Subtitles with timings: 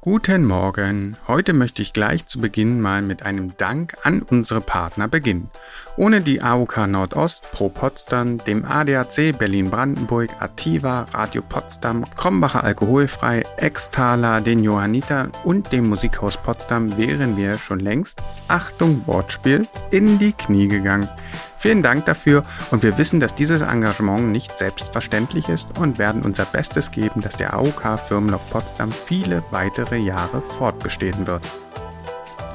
[0.00, 1.16] Guten Morgen.
[1.26, 5.50] Heute möchte ich gleich zu Beginn mal mit einem Dank an unsere Partner beginnen.
[5.96, 14.40] Ohne die AOK Nordost, Pro Potsdam, dem ADAC Berlin-Brandenburg, Ativa, Radio Potsdam, Krombacher Alkoholfrei, Exthaler,
[14.40, 20.68] den Johanniter und dem Musikhaus Potsdam wären wir schon längst, Achtung Wortspiel, in die Knie
[20.68, 21.08] gegangen.
[21.58, 26.44] Vielen Dank dafür und wir wissen, dass dieses Engagement nicht selbstverständlich ist und werden unser
[26.44, 31.42] Bestes geben, dass der AOK Firmenlauf Potsdam viele weitere Jahre fortbestehen wird.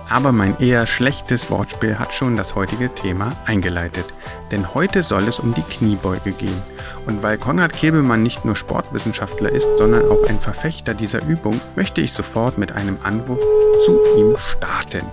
[0.10, 4.06] Aber mein eher schlechtes Wortspiel hat schon das heutige Thema eingeleitet.
[4.52, 6.62] Denn heute soll es um die Kniebeuge gehen.
[7.08, 12.02] Und weil Konrad Kebelmann nicht nur Sportwissenschaftler ist, sondern auch ein Verfechter dieser Übung, möchte
[12.02, 13.40] ich sofort mit einem Anruf
[13.86, 15.06] zu ihm starten.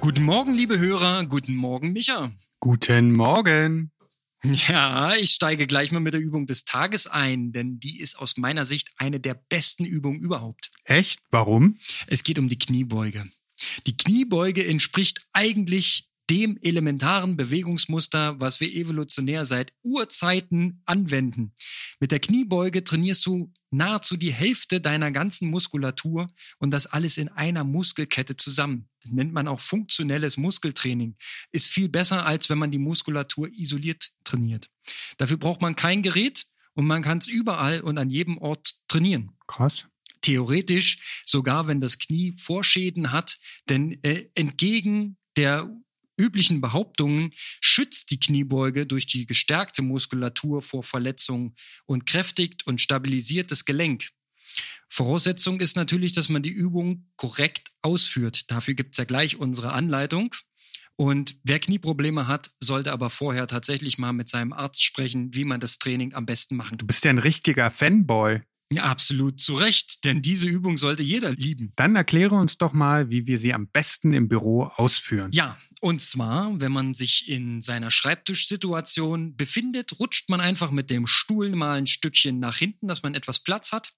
[0.00, 1.26] Guten Morgen, liebe Hörer.
[1.26, 2.32] Guten Morgen, Micha.
[2.58, 3.92] Guten Morgen.
[4.42, 8.38] Ja, ich steige gleich mal mit der Übung des Tages ein, denn die ist aus
[8.38, 10.70] meiner Sicht eine der besten Übungen überhaupt.
[10.84, 11.20] Echt?
[11.30, 11.76] Warum?
[12.06, 13.26] Es geht um die Kniebeuge.
[13.86, 21.52] Die Kniebeuge entspricht eigentlich dem elementaren Bewegungsmuster, was wir evolutionär seit Urzeiten anwenden.
[21.98, 27.28] Mit der Kniebeuge trainierst du nahezu die Hälfte deiner ganzen Muskulatur und das alles in
[27.28, 28.88] einer Muskelkette zusammen.
[29.02, 31.16] Das nennt man auch funktionelles Muskeltraining.
[31.50, 34.70] Ist viel besser, als wenn man die Muskulatur isoliert trainiert.
[35.16, 39.32] Dafür braucht man kein Gerät und man kann es überall und an jedem Ort trainieren.
[39.46, 39.84] Krass
[40.22, 43.38] theoretisch sogar wenn das Knie Vorschäden hat,
[43.70, 45.70] denn äh, entgegen der
[46.20, 51.54] üblichen Behauptungen schützt die Kniebeuge durch die gestärkte Muskulatur vor Verletzungen
[51.86, 54.08] und kräftigt und stabilisiert das Gelenk.
[54.88, 58.50] Voraussetzung ist natürlich, dass man die Übung korrekt ausführt.
[58.50, 60.34] Dafür gibt es ja gleich unsere Anleitung.
[60.96, 65.60] Und wer Knieprobleme hat, sollte aber vorher tatsächlich mal mit seinem Arzt sprechen, wie man
[65.60, 66.76] das Training am besten machen.
[66.76, 68.42] Du bist ja ein richtiger Fanboy.
[68.72, 71.72] Ja, absolut zu Recht, denn diese Übung sollte jeder lieben.
[71.74, 75.32] Dann erkläre uns doch mal, wie wir sie am besten im Büro ausführen.
[75.32, 81.08] Ja, und zwar, wenn man sich in seiner Schreibtischsituation befindet, rutscht man einfach mit dem
[81.08, 83.92] Stuhl mal ein Stückchen nach hinten, dass man etwas Platz hat.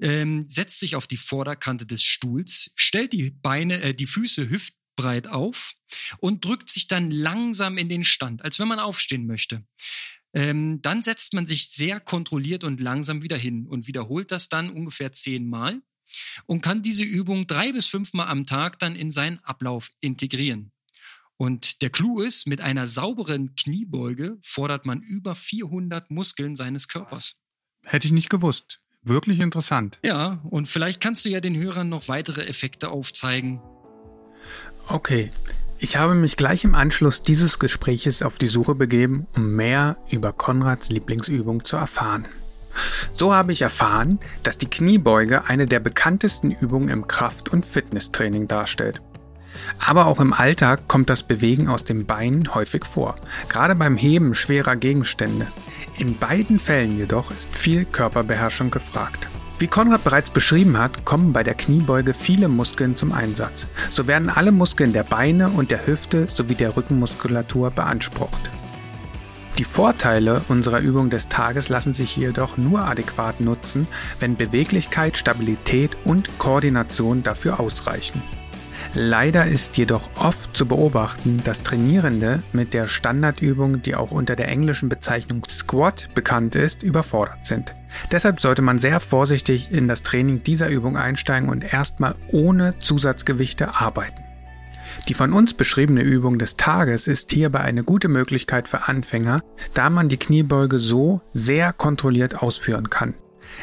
[0.00, 5.26] Ähm, setzt sich auf die Vorderkante des Stuhls, stellt die Beine, äh, die Füße hüftbreit
[5.26, 5.74] auf
[6.18, 9.66] und drückt sich dann langsam in den Stand, als wenn man aufstehen möchte.
[10.34, 14.70] Ähm, dann setzt man sich sehr kontrolliert und langsam wieder hin und wiederholt das dann
[14.70, 15.80] ungefähr zehnmal
[16.46, 20.72] und kann diese Übung drei bis fünfmal am Tag dann in seinen Ablauf integrieren.
[21.36, 27.36] Und der Clou ist, mit einer sauberen Kniebeuge fordert man über 400 Muskeln seines Körpers.
[27.84, 28.80] Hätte ich nicht gewusst.
[29.02, 30.00] Wirklich interessant.
[30.04, 33.60] Ja, und vielleicht kannst du ja den Hörern noch weitere Effekte aufzeigen.
[34.88, 35.30] Okay,
[35.80, 40.32] ich habe mich gleich im Anschluss dieses Gespräches auf die Suche begeben, um mehr über
[40.32, 42.24] Konrads Lieblingsübung zu erfahren.
[43.14, 48.48] So habe ich erfahren, dass die Kniebeuge eine der bekanntesten Übungen im Kraft- und Fitnesstraining
[48.48, 49.00] darstellt.
[49.84, 53.16] Aber auch im Alltag kommt das Bewegen aus den Beinen häufig vor,
[53.48, 55.46] gerade beim Heben schwerer Gegenstände.
[55.96, 59.26] In beiden Fällen jedoch ist viel Körperbeherrschung gefragt.
[59.58, 63.66] Wie Konrad bereits beschrieben hat, kommen bei der Kniebeuge viele Muskeln zum Einsatz.
[63.90, 68.50] So werden alle Muskeln der Beine und der Hüfte sowie der Rückenmuskulatur beansprucht.
[69.58, 73.88] Die Vorteile unserer Übung des Tages lassen sich jedoch nur adäquat nutzen,
[74.20, 78.22] wenn Beweglichkeit, Stabilität und Koordination dafür ausreichen.
[78.94, 84.48] Leider ist jedoch oft zu beobachten, dass Trainierende mit der Standardübung, die auch unter der
[84.48, 87.74] englischen Bezeichnung Squat bekannt ist, überfordert sind.
[88.10, 93.74] Deshalb sollte man sehr vorsichtig in das Training dieser Übung einsteigen und erstmal ohne Zusatzgewichte
[93.74, 94.24] arbeiten.
[95.08, 99.42] Die von uns beschriebene Übung des Tages ist hierbei eine gute Möglichkeit für Anfänger,
[99.74, 103.14] da man die Kniebeuge so sehr kontrolliert ausführen kann.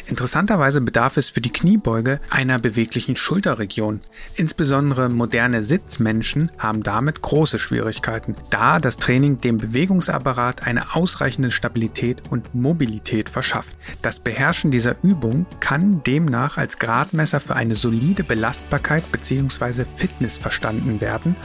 [0.08, 4.02] Interessanterweise bedarf es für die Kniebeuge einer beweglichen Schulterregion.
[4.36, 12.22] Insbesondere moderne Sitzmenschen haben damit große Schwierigkeiten, da das Training dem Bewegungsapparat eine ausreichende Stabilität
[12.30, 13.78] und Mobilität verschafft.
[14.02, 19.86] Das Beherrschen dieser Übung kann demnach als Gradmesser für eine solide Belastbarkeit bzw.
[19.98, 21.36] Fitness verstanden werden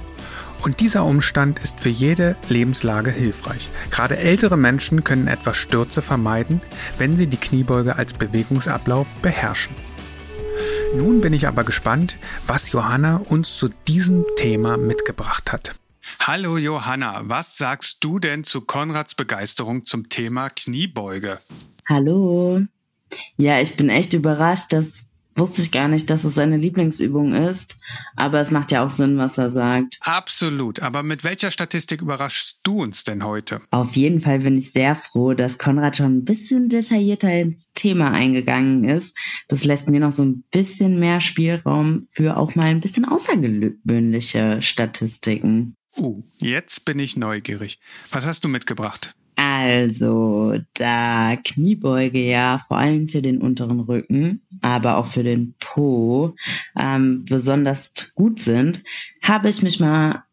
[0.62, 3.68] und dieser Umstand ist für jede Lebenslage hilfreich.
[3.90, 6.60] Gerade ältere Menschen können etwas Stürze vermeiden,
[6.98, 9.74] wenn sie die Kniebeuge als Bewegungsablauf beherrschen.
[10.94, 12.16] Nun bin ich aber gespannt,
[12.46, 15.74] was Johanna uns zu diesem Thema mitgebracht hat.
[16.20, 21.38] Hallo Johanna, was sagst du denn zu Konrads Begeisterung zum Thema Kniebeuge?
[21.88, 22.62] Hallo.
[23.36, 27.80] Ja, ich bin echt überrascht, dass wusste ich gar nicht, dass es seine Lieblingsübung ist.
[28.16, 29.98] Aber es macht ja auch Sinn, was er sagt.
[30.02, 30.80] Absolut.
[30.80, 33.60] Aber mit welcher Statistik überraschst du uns denn heute?
[33.70, 38.12] Auf jeden Fall bin ich sehr froh, dass Konrad schon ein bisschen detaillierter ins Thema
[38.12, 39.16] eingegangen ist.
[39.48, 44.62] Das lässt mir noch so ein bisschen mehr Spielraum für auch mal ein bisschen außergewöhnliche
[44.62, 45.76] Statistiken.
[45.96, 47.78] Uh, jetzt bin ich neugierig.
[48.10, 49.14] Was hast du mitgebracht?
[49.62, 56.34] Also, da Kniebeuge ja vor allem für den unteren Rücken, aber auch für den Po
[56.78, 58.82] ähm, besonders gut sind,
[59.22, 60.24] habe ich mich mal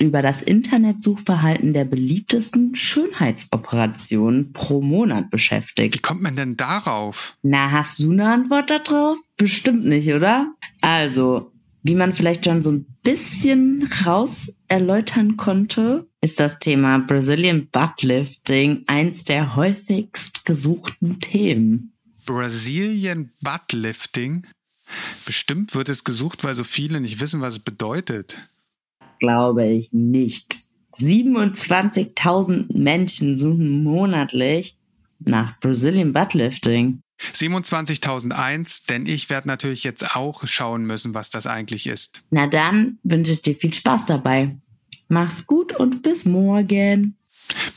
[0.00, 5.94] über das Internetsuchverhalten der beliebtesten Schönheitsoperationen pro Monat beschäftigt.
[5.94, 7.36] Wie kommt man denn darauf?
[7.42, 9.18] Na, hast du eine Antwort darauf?
[9.36, 10.54] Bestimmt nicht, oder?
[10.80, 11.52] Also,
[11.82, 18.84] wie man vielleicht schon so ein bisschen raus erläutern konnte, ist das Thema Brazilian Buttlifting
[18.86, 21.92] eins der häufigst gesuchten Themen.
[22.26, 24.46] Brazilian Buttlifting?
[25.24, 28.36] Bestimmt wird es gesucht, weil so viele nicht wissen, was es bedeutet.
[29.20, 30.58] Glaube ich nicht.
[30.96, 34.76] 27.000 Menschen suchen monatlich
[35.20, 37.00] nach Brazilian Buttlifting.
[37.34, 42.22] 27.001, denn ich werde natürlich jetzt auch schauen müssen, was das eigentlich ist.
[42.30, 44.56] Na dann wünsche ich dir viel Spaß dabei.
[45.10, 47.16] Mach's gut und bis morgen.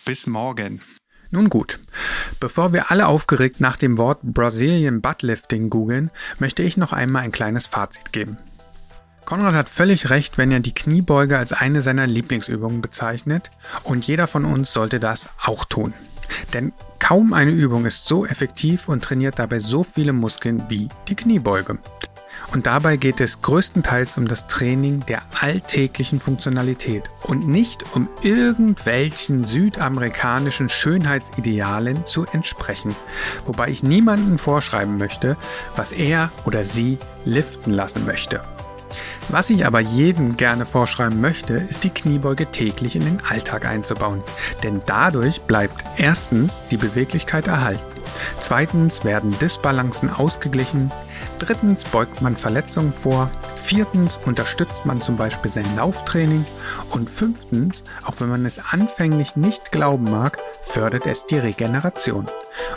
[0.04, 0.82] Bis morgen.
[1.30, 1.80] Nun gut,
[2.42, 7.32] bevor wir alle aufgeregt nach dem Wort Brazilian Buttlifting googeln, möchte ich noch einmal ein
[7.32, 8.38] kleines Fazit geben.
[9.24, 13.50] Konrad hat völlig recht, wenn er die Kniebeuge als eine seiner Lieblingsübungen bezeichnet
[13.86, 15.94] und jeder von uns sollte das auch tun.
[16.54, 21.16] Denn kaum eine Übung ist so effektiv und trainiert dabei so viele Muskeln wie die
[21.16, 21.78] Kniebeuge.
[22.54, 29.46] Und dabei geht es größtenteils um das Training der alltäglichen Funktionalität und nicht um irgendwelchen
[29.46, 32.96] südamerikanischen Schönheitsidealen zu entsprechen,
[33.46, 35.38] wobei ich niemanden vorschreiben möchte,
[35.76, 38.42] was er oder sie liften lassen möchte.
[39.30, 44.22] Was ich aber jedem gerne vorschreiben möchte, ist die Kniebeuge täglich in den Alltag einzubauen.
[44.64, 47.82] Denn dadurch bleibt erstens die Beweglichkeit erhalten.
[48.42, 50.92] Zweitens werden Disbalancen ausgeglichen.
[51.40, 53.30] Drittens beugt man Verletzungen vor.
[53.62, 56.46] Viertens unterstützt man zum Beispiel sein Lauftraining.
[56.90, 62.28] Und fünftens, auch wenn man es anfänglich nicht glauben mag, fördert es die Regeneration.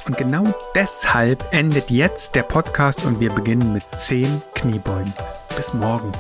[0.07, 0.45] Und genau
[0.75, 5.13] deshalb endet jetzt der Podcast und wir beginnen mit 10 Kniebeugen.
[5.57, 6.13] Bis morgen.